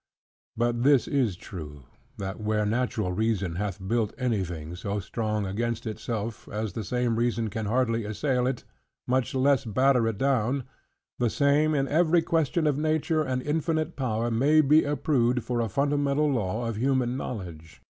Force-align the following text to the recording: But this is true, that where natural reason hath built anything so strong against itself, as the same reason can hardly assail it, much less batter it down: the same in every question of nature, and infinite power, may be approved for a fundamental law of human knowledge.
But 0.57 0.81
this 0.81 1.07
is 1.07 1.35
true, 1.35 1.83
that 2.17 2.41
where 2.41 2.65
natural 2.65 3.11
reason 3.11 3.57
hath 3.57 3.87
built 3.87 4.15
anything 4.17 4.75
so 4.75 4.99
strong 4.99 5.45
against 5.45 5.85
itself, 5.85 6.49
as 6.51 6.73
the 6.73 6.83
same 6.83 7.17
reason 7.17 7.51
can 7.51 7.67
hardly 7.67 8.03
assail 8.05 8.47
it, 8.47 8.63
much 9.07 9.35
less 9.35 9.63
batter 9.63 10.07
it 10.07 10.17
down: 10.17 10.63
the 11.19 11.29
same 11.29 11.75
in 11.75 11.87
every 11.87 12.23
question 12.23 12.65
of 12.65 12.79
nature, 12.79 13.21
and 13.21 13.43
infinite 13.43 13.95
power, 13.95 14.31
may 14.31 14.59
be 14.61 14.83
approved 14.83 15.43
for 15.43 15.61
a 15.61 15.69
fundamental 15.69 16.31
law 16.31 16.65
of 16.65 16.77
human 16.77 17.15
knowledge. 17.15 17.83